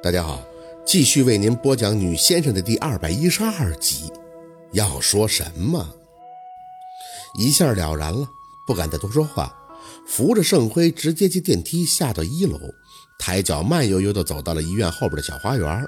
[0.00, 0.40] 大家好，
[0.86, 4.12] 继续为您播讲《女先生》的第二百一十二集。
[4.70, 5.92] 要说什么？
[7.34, 8.28] 一下了然了，
[8.64, 9.52] 不敢再多说话，
[10.06, 12.60] 扶着盛辉直接进电梯下到一楼，
[13.18, 15.84] 抬脚慢悠悠地走到了医院后边的小花园，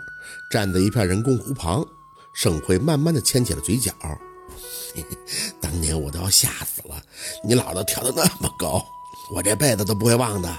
[0.51, 1.87] 站在一片人工湖旁。
[2.33, 3.93] 盛辉慢慢地牵起了嘴角，
[4.93, 5.17] 嘿嘿，
[5.61, 7.01] 当年我都要吓死了，
[7.45, 8.85] 你姥姥跳得那么高，
[9.33, 10.53] 我这辈子都不会忘的。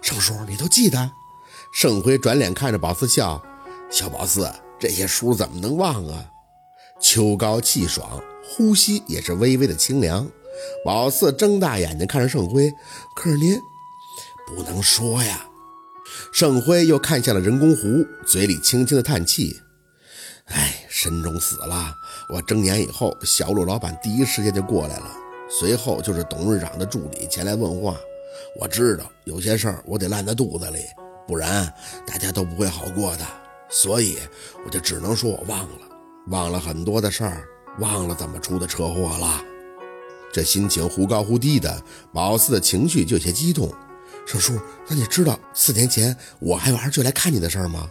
[0.00, 1.12] 盛叔，你都记得？
[1.72, 3.42] 盛辉转脸看着宝四笑
[3.90, 6.26] ：“小宝四，这些书怎么能忘啊？”
[7.00, 10.28] 秋高气爽，呼吸也是微微的清凉。
[10.84, 12.70] 宝四睁大眼睛看着盛辉
[13.16, 13.58] ：“可是您
[14.46, 15.46] 不能说呀。”
[16.30, 19.56] 盛辉又看向了人工湖，嘴里轻轻的叹气
[20.52, 21.94] ：“哎，沈总死了。
[22.28, 25.10] 我睁眼以后，小陆老板第一时间就过来了，
[25.48, 27.96] 随后就是董事长的助理前来问话。
[28.60, 30.80] 我知道有些事儿我得烂在肚子里。”
[31.26, 31.72] 不然
[32.06, 33.26] 大家都不会好过的，
[33.68, 34.18] 所以
[34.64, 35.88] 我就只能说我忘了，
[36.28, 37.44] 忘了很多的事儿，
[37.78, 39.42] 忘了怎么出的车祸了。
[40.32, 43.72] 这心情忽高忽低的，宝四的情绪就有些激动。
[44.26, 47.90] 盛叔，那你知道四年前我还有儿就来看你的事儿吗？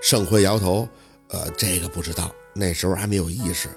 [0.00, 0.88] 盛辉摇头，
[1.28, 3.68] 呃，这个不知道，那时候还没有意识。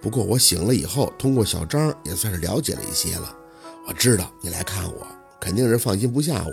[0.00, 3.34] 不过我醒了以后，通过小张也算是了解了一些了。
[3.88, 5.06] 我知道你来看我，
[5.40, 6.52] 肯定是放心不下我。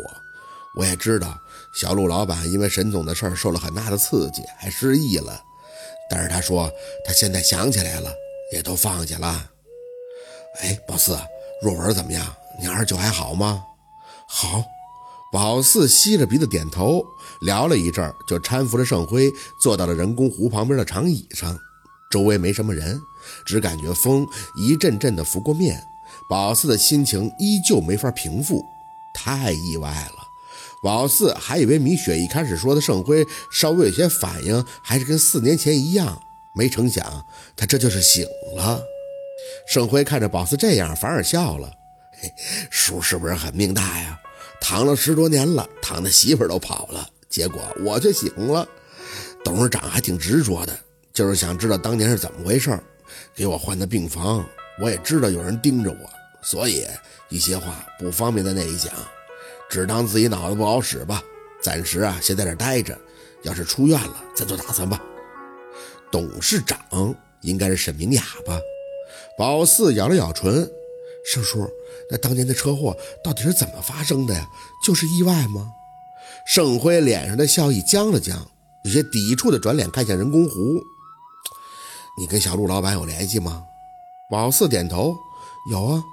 [0.76, 1.38] 我也知道
[1.74, 5.42] 小陆老板因为沈总的事儿受了很大的刺激，还失忆了。
[6.10, 6.72] 但是他说
[7.06, 8.14] 他现在想起来了，
[8.54, 9.50] 也都放下了。
[10.62, 11.18] 哎，宝四，
[11.62, 12.26] 若文怎么样？
[12.60, 13.64] 你二舅还好吗？
[14.28, 14.64] 好。
[15.32, 17.04] 宝四吸着鼻子点头，
[17.42, 21.58] 聊了一阵儿，就搀扶着盛辉坐到了人工湖旁边的长椅上。
[22.12, 23.02] 周围没什么人，
[23.44, 25.84] 只感觉风一阵阵的拂过面。
[26.30, 28.64] 宝四的心情依旧没法平复，
[29.16, 30.23] 太意外了。
[30.84, 36.22] 宝四还以为米雪一开始说的盛辉稍微有些反应，还是跟四年前一样，
[36.54, 37.26] 没成想
[37.56, 38.84] 他这就是醒了。
[39.66, 41.72] 盛辉看着宝四这样，反而笑了：“，
[42.70, 44.20] 叔是不是很命大呀？
[44.60, 48.68] 躺了十多年了，躺的媳妇都跑了，结果我却醒了。
[49.42, 50.78] 董事长还挺执着的，
[51.14, 52.78] 就是想知道当年是怎么回事，
[53.34, 54.46] 给我换的病房。
[54.82, 56.10] 我也知道有人盯着我，
[56.42, 56.86] 所以
[57.30, 58.92] 一些话不方便在那里讲。”
[59.74, 61.20] 只当自己脑子不好使吧，
[61.60, 62.96] 暂时啊先在这待着，
[63.42, 65.02] 要是出院了再做打算吧。
[66.12, 66.78] 董事长
[67.42, 68.60] 应该是沈明雅吧？
[69.36, 70.70] 宝四咬了咬唇，
[71.26, 71.68] 盛叔，
[72.12, 74.48] 那当年的车祸到底是怎么发生的呀？
[74.86, 75.72] 就是意外吗？
[76.46, 78.46] 盛辉脸上的笑意僵了僵，
[78.84, 80.80] 有些抵触的转脸看向人工湖。
[82.20, 83.66] 你跟小陆老板有联系吗？
[84.30, 85.18] 宝四点头，
[85.72, 86.04] 有啊。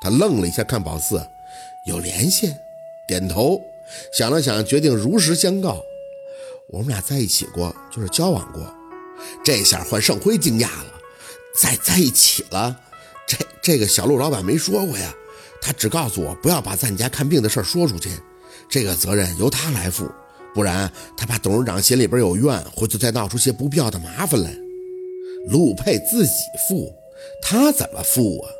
[0.00, 1.20] 他愣了一下，看宝四，
[1.88, 2.54] 有联系。
[3.06, 3.60] 点头，
[4.12, 5.82] 想了想，决定如实相告。
[6.68, 8.62] 我们俩在一起过，就是交往过。
[9.44, 11.00] 这下换盛辉惊讶了，
[11.60, 12.76] 在在一起了？
[13.26, 15.14] 这这个小陆老板没说过呀，
[15.60, 18.10] 他只告诉我不要把在你家看病的事说出去，
[18.68, 20.10] 这个责任由他来负，
[20.54, 24.54] 不然他怕董事长心里边有怨，回头再闹出些不必要的麻烦来。
[25.48, 26.32] 陆佩自己
[26.68, 26.92] 负，
[27.42, 28.50] 他怎么负啊？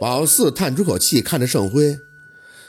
[0.00, 1.96] 宝四叹出口气，看着盛辉。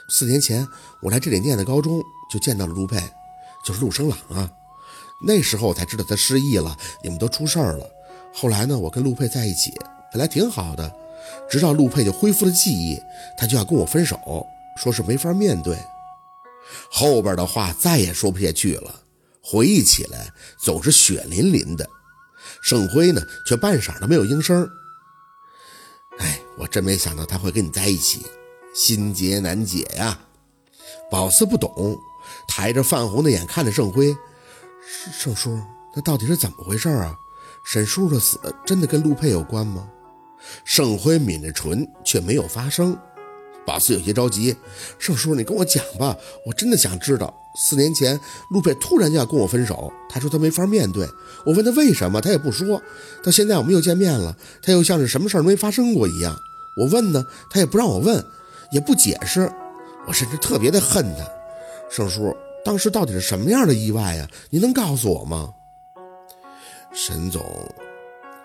[0.09, 0.67] 四年前，
[1.01, 3.01] 我来这里念的高中，就见到了陆佩，
[3.65, 4.49] 就是陆生朗啊。
[5.25, 7.89] 那时候我才知道他失忆了，你们都出事儿了。
[8.33, 9.71] 后来呢，我跟陆佩在一起，
[10.11, 10.93] 本来挺好的，
[11.49, 12.99] 直到陆佩就恢复了记忆，
[13.37, 15.77] 他就要跟我分手，说是没法面对。
[16.91, 19.01] 后边的话再也说不下去了，
[19.41, 21.87] 回忆起来总是血淋淋的。
[22.61, 24.69] 盛辉呢，却半晌都没有应声。
[26.19, 28.25] 哎，我真没想到他会跟你在一起。
[28.73, 30.19] 心结难解呀，
[31.11, 31.97] 宝四不懂，
[32.47, 34.15] 抬着泛红的眼看着盛辉，
[35.17, 35.59] 盛叔，
[35.95, 37.15] 那到底是怎么回事啊？
[37.65, 39.87] 沈叔的死真的跟陆佩有关吗？
[40.65, 42.97] 盛辉抿着唇，却没有发声。
[43.65, 44.53] 宝四有些着急，
[44.99, 47.33] 盛叔，你跟我讲吧，我真的想知道。
[47.55, 48.19] 四年前，
[48.49, 51.07] 陆佩突然就要跟我分手，他说他没法面对。
[51.45, 52.81] 我问他为什么，他也不说。
[53.23, 56.35] 到现在我们又见面了，他又像是什么事儿都没发生过一样。
[56.75, 58.25] 我问呢，他也不让我问。
[58.73, 59.49] 也不解释，
[60.07, 61.23] 我甚至特别的恨他。
[61.91, 62.35] 盛叔，
[62.65, 64.27] 当时到底是什么样的意外呀？
[64.49, 65.53] 您能告诉我吗？
[66.91, 67.45] 沈总，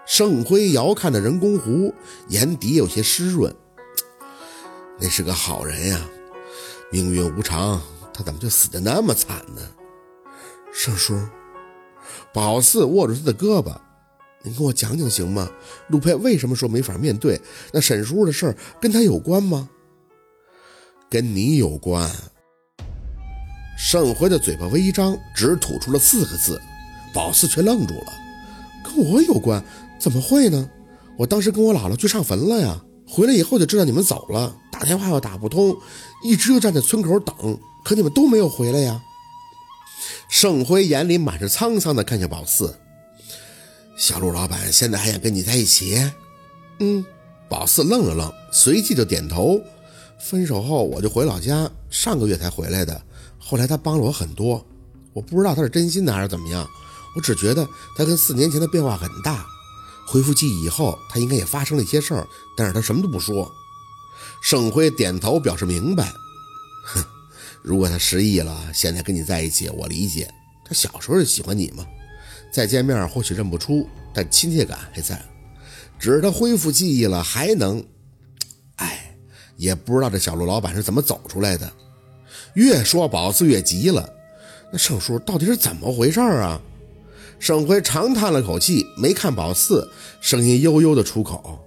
[0.06, 1.94] 盛辉遥看着人工湖，
[2.28, 3.52] 眼底有些湿润。
[5.00, 5.98] 那是个好人呀，
[6.92, 7.80] 命运无常，
[8.12, 9.62] 他怎么就死的那么惨呢？
[10.74, 11.18] 盛叔，
[12.34, 13.74] 宝四握住他的胳膊，
[14.42, 15.48] 您跟我讲讲行吗？
[15.88, 17.40] 陆佩为什么说没法面对？
[17.72, 19.70] 那沈叔的事儿跟他有关吗？
[21.10, 22.10] 跟你有关，
[23.78, 26.60] 盛辉的嘴巴微张，只吐出了四个字，
[27.14, 28.12] 宝四却愣住了。
[28.84, 29.64] 跟我有关？
[29.98, 30.68] 怎么会呢？
[31.16, 35.74] 我当时跟我姥姥去上坟了呀，回来以后就知道你们走了，打电话又打不通，
[36.22, 39.00] 一直就站在村口等，可你们都没有回来呀。
[40.28, 42.78] 盛辉眼里满是沧桑的看向宝四，
[43.96, 45.98] 小陆老板现在还想跟你在一起？
[46.80, 47.02] 嗯，
[47.48, 49.58] 宝四愣了愣，随即就点头。
[50.20, 53.00] 分手后我就回老家，上个月才回来的。
[53.38, 54.64] 后来他帮了我很多，
[55.12, 56.68] 我不知道他是真心的还是怎么样，
[57.16, 57.66] 我只觉得
[57.96, 59.46] 他跟四年前的变化很大。
[60.06, 62.26] 恢复记忆以后，他应该也发生了一些事儿，
[62.56, 63.50] 但是他什么都不说。
[64.42, 66.12] 盛辉点头表示明白。
[66.84, 67.04] 哼，
[67.62, 70.28] 如果他失忆了，现在跟你在一起，我理解。
[70.64, 71.86] 他小时候就喜欢你嘛，
[72.52, 75.22] 再见面或许认不出，但亲切感还在。
[75.98, 77.84] 只是他恢复记忆了，还能……
[79.58, 81.70] 也不知道这小陆老板是怎么走出来的。
[82.54, 84.08] 越说宝四越急了，
[84.72, 86.60] 那盛叔到底是怎么回事啊？
[87.40, 89.88] 盛辉长叹了口气，没看宝四，
[90.20, 91.58] 声音悠悠的出口：“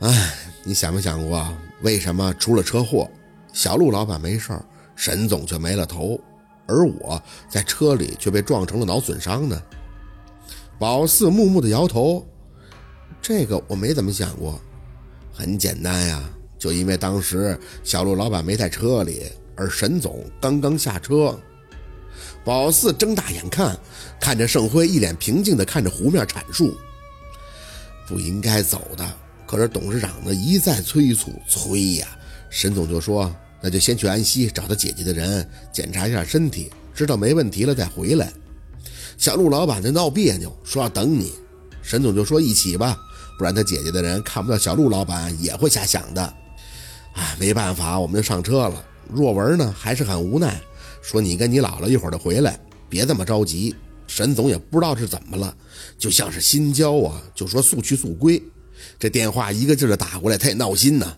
[0.00, 0.34] 哎，
[0.64, 1.46] 你想没想过，
[1.82, 3.10] 为什么出了车祸，
[3.52, 4.58] 小陆老板没事
[4.94, 6.20] 沈总却没了头，
[6.66, 9.60] 而我在车里却被撞成了脑损伤呢？”
[10.78, 12.26] 宝四木木的摇头
[13.22, 14.60] ：“这个我没怎么想过，
[15.32, 16.22] 很简单呀。”
[16.62, 19.24] 就因为当时小陆老板没在车里，
[19.56, 21.36] 而沈总刚刚下车。
[22.44, 23.76] 宝四睁大眼看，
[24.20, 26.76] 看着盛辉一脸平静地看着湖面阐述
[28.06, 29.04] ：“不应该走的，
[29.44, 32.06] 可是董事长呢一再催促催呀。”
[32.48, 38.32] 沈总就说：“那就先去安溪找他姐姐的人检查一下身体，知道没问题了再回来。”
[39.18, 41.32] 小陆老板在闹别扭，说要等你。
[41.82, 42.96] 沈总就说：“一起吧，
[43.36, 46.34] 不然他姐姐的人看不到小陆老板也会瞎想的。”
[47.14, 48.84] 哎，没办法，我们就上车了。
[49.08, 50.60] 若文呢，还是很无奈，
[51.02, 53.74] 说：“你跟你姥姥一会儿就回来，别这么着急。”
[54.08, 55.56] 沈总也不知道是怎么了，
[55.98, 58.42] 就像是心焦啊，就说速去速归。
[58.98, 61.16] 这电话一个劲儿的打过来，他也闹心呢。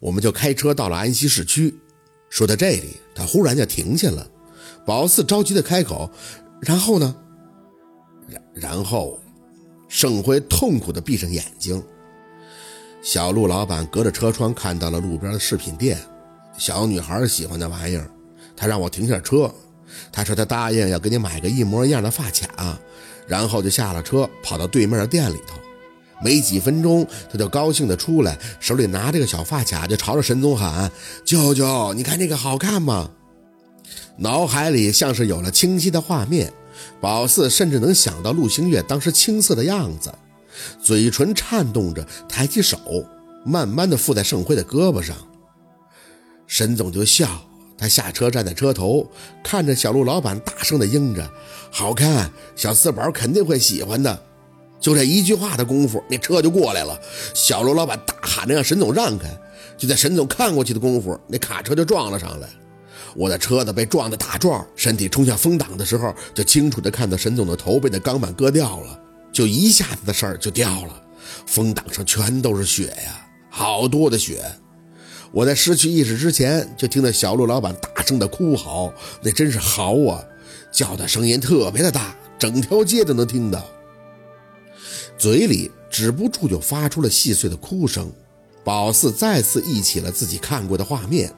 [0.00, 1.74] 我们就开车到了安溪市区。
[2.28, 4.26] 说到这里，他忽然就停下了。
[4.84, 6.10] 宝四着急的开口
[6.60, 7.14] ：“然后呢？”
[8.28, 9.18] 然然后，
[9.88, 11.82] 盛辉痛苦的闭上眼睛。
[13.04, 15.98] 小陆老板隔着车窗看到了路边的饰品店，
[16.56, 18.10] 小女孩喜欢那玩意儿，
[18.56, 19.52] 他让我停下车。
[20.10, 22.78] 他说他答应要给你买个一模一样的发卡，
[23.26, 25.58] 然后就下了车，跑到对面的店里头。
[26.22, 30.90] 没几分钟，他就高兴地出来，手里拿着个小发卡，就朝着神宗喊
[31.26, 33.10] ：“舅舅，你看这个好看吗？”
[34.16, 36.50] 脑海里像是有了清晰的画面，
[37.02, 40.10] 宝四甚至能想到陆星月当时青涩的样子。
[40.82, 42.78] 嘴唇颤动着，抬起手，
[43.44, 45.16] 慢慢的附在盛辉的胳膊上。
[46.46, 47.28] 沈总就笑，
[47.76, 49.10] 他下车站在车头，
[49.42, 51.28] 看着小陆老板，大声的应着
[51.72, 54.22] ：“好看，小四宝肯定会喜欢的。”
[54.78, 57.00] 就这一句话的功夫，那车就过来了。
[57.32, 59.28] 小陆老板大喊着让沈总让开，
[59.78, 62.48] 就在沈总看过去的功夫，那卡车就撞了上来。
[63.16, 69.00] 我的车子被撞得大撞，身体冲向风挡的时候，就清楚的看到沈总的头被那钢板割掉了。
[69.34, 71.02] 就一下子的事儿就掉了，
[71.44, 74.40] 风挡上全都是雪呀，好多的雪。
[75.32, 80.22] 我在失去意识之前，就听到小陆老板大声的哭嚎，那真是嚎啊，
[80.72, 83.66] 叫的声音特别的大，整条街都能听到。
[85.18, 88.10] 嘴里止不住就发出了细碎的哭声。
[88.62, 91.30] 宝四再次忆起了自己看过的画面，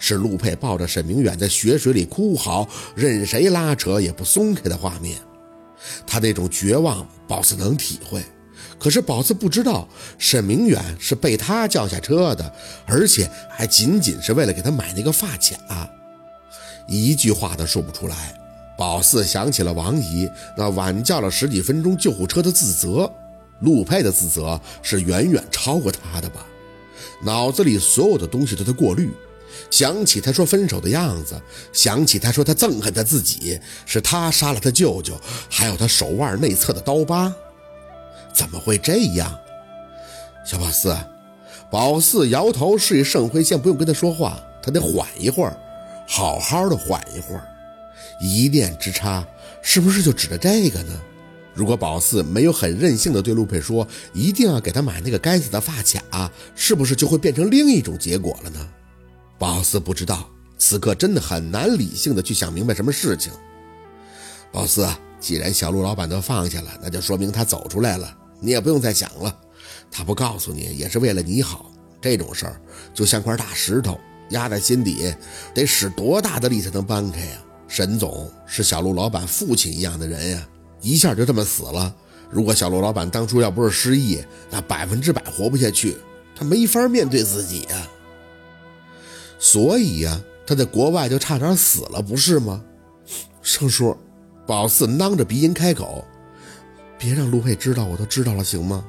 [0.00, 5.16] 是陆佩抱着沈明远在雪水里哭嚎，任谁拉扯也不松开的画面。
[6.06, 8.22] 他那种绝望，宝四能体会。
[8.78, 12.52] 可是宝四不知道，沈明远是被他叫下车的，
[12.86, 15.88] 而且还仅仅是为了给他买那个发卡。
[16.86, 18.34] 一句话都说不出来。
[18.78, 23.12] 宝四想起了王姨那晚叫了十几分钟救护车的自责，
[23.60, 26.46] 陆佩的自责是远远超过他的吧？
[27.24, 29.10] 脑子里所有的东西都在过滤。
[29.70, 31.40] 想起他说分手的样子，
[31.72, 35.20] 想起他说他憎恨他自己，是他杀了他舅舅，
[35.50, 37.32] 还有他手腕内侧的刀疤，
[38.32, 39.38] 怎么会这样？
[40.44, 40.96] 小宝四，
[41.70, 45.56] 宝四摇头示意盛辉先不用跟他说话，他得缓一会儿，
[46.06, 47.46] 好好的缓一会儿。
[48.20, 49.26] 一念之差，
[49.62, 50.98] 是不是就指着这个呢？
[51.54, 58.66] 如果宝四没有很任性的对陆佩说一定要给他买那个该死的发卡，是不是就会变成另一种结果了呢？
[59.38, 60.28] 宝四不知道，
[60.58, 63.32] 此刻真的很难理性的去想明白什么事情。
[64.50, 64.88] 宝四，
[65.20, 69.34] 既然小陆老板都放下了，那就说明他走出来了，你也不用再想了。
[69.90, 71.70] 他不告诉你，也是为了你好。
[72.00, 72.60] 这种事儿
[72.92, 73.98] 就像块大石头，
[74.30, 75.14] 压在心底，
[75.54, 77.38] 得使多大的力才能搬开呀？
[77.68, 80.48] 沈总是小陆老板父亲一样的人呀，
[80.80, 81.94] 一下就这么死了。
[82.30, 85.96] 如果小陆老板当初要不是失忆，那百分之百活不下去，
[86.34, 87.88] 他没法面对自己呀。
[89.38, 92.64] 所以呀，他在国外就差点死了，不是吗？
[93.42, 93.96] 盛叔，
[94.46, 96.04] 宝四囔着鼻音开口
[96.98, 98.84] ：“别让陆佩知道，我都知道了，行吗？”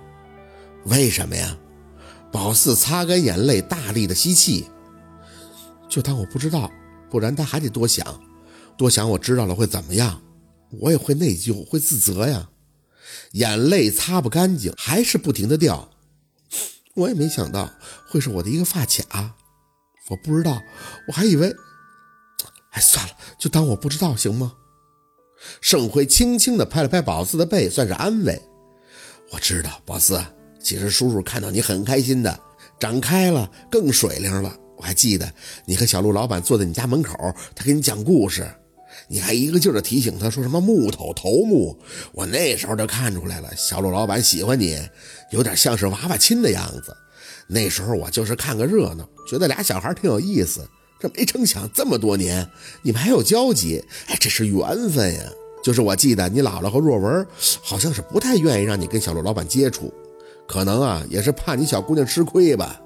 [0.85, 1.57] 为什么呀？
[2.31, 4.65] 宝四擦干眼泪，大力的吸气。
[5.87, 6.71] 就当我不知道，
[7.09, 8.21] 不然他还得多想，
[8.77, 10.21] 多想我知道了会怎么样？
[10.79, 12.49] 我也会内疚，会自责呀。
[13.33, 15.89] 眼泪擦不干净，还是不停的掉。
[16.95, 17.71] 我也没想到
[18.07, 19.35] 会是我的一个发卡，
[20.09, 20.61] 我不知道，
[21.07, 21.55] 我还以为……
[22.71, 24.53] 哎，算了，就当我不知道，行吗？
[25.61, 28.39] 盛辉轻轻的拍了拍宝四的背，算是安慰。
[29.31, 30.21] 我知道，宝四，
[30.61, 32.39] 其实叔叔看到你很开心的，
[32.79, 34.55] 长开了，更水灵了。
[34.77, 35.31] 我还记得
[35.65, 37.13] 你和小陆老板坐在你家门口，
[37.55, 38.49] 他给你讲故事，
[39.07, 41.77] 你还一个劲儿的提醒他说什么木头头目。
[42.13, 44.77] 我那时候就看出来了，小陆老板喜欢你，
[45.31, 46.95] 有点像是娃娃亲的样子。
[47.51, 50.61] 那时候我就是看个热闹，觉得俩小孩挺有意思。
[50.99, 52.47] 这没成想这么多年
[52.83, 55.21] 你们还有交集，哎，这是缘分呀。
[55.63, 57.25] 就是我记得你姥姥和若文
[57.61, 59.93] 好像是不太愿意让你跟小陆老板接触，
[60.47, 62.79] 可能啊也是怕你小姑娘吃亏吧。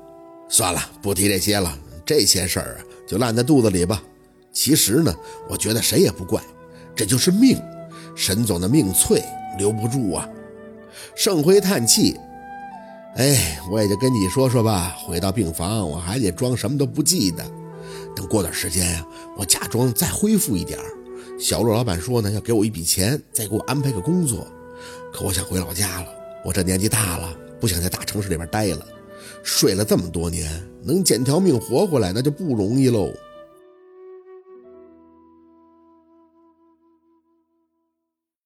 [0.47, 1.77] 算了，不提这些了。
[2.05, 4.01] 这些事儿啊，就烂在肚子里吧。
[4.51, 5.13] 其实呢，
[5.49, 6.41] 我觉得谁也不怪，
[6.95, 7.57] 这就是命。
[8.15, 9.23] 沈总的命脆，
[9.57, 10.29] 留不住啊。
[11.15, 12.15] 盛辉叹气
[13.15, 14.95] ：“哎，我也就跟你说说吧。
[15.05, 17.43] 回到病房，我还得装什么都不记得。
[18.15, 19.05] 等过段时间呀，
[19.37, 20.79] 我假装再恢复一点
[21.39, 24.47] 小陆老板说呢，要给我一笔钱，再给我安排个工作。
[25.11, 26.07] 可我想回老家了，
[26.43, 28.85] 我这年纪大了，不想在大城市里边待了。”
[29.43, 30.49] 睡了这么多年，
[30.81, 33.11] 能捡条命活回来，那就不容易喽。